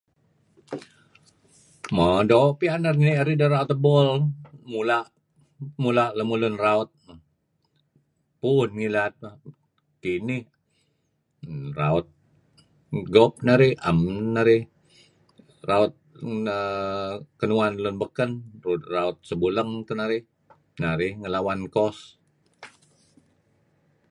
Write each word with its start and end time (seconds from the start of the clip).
Mo, 1.95 2.05
doo' 2.29 2.55
pian 2.59 2.81
narih 2.83 3.03
ni'er 3.05 3.27
ideh 3.33 3.49
raut 3.53 3.69
ebol. 3.75 4.07
Mula'... 4.71 5.09
mula' 5.83 6.13
lemulun 6.17 6.55
raut... 6.65 6.89
pu'un 8.39 8.69
ngilad 8.77 9.13
neh. 9.23 9.35
Kinih... 10.01 10.45
raut... 11.79 12.07
gop 13.13 13.33
narih. 13.47 13.73
'Em 13.87 13.99
narih... 14.35 14.63
raut...[naaa] 15.69 17.13
kinuan 17.39 17.73
lun 17.83 17.95
beken. 18.01 18.31
Raut 18.95 19.17
sebuleng 19.29 19.71
teh 19.85 19.95
narih. 19.99 20.23
Narih 20.83 21.11
ngelawan 21.21 21.61
course. 21.73 22.03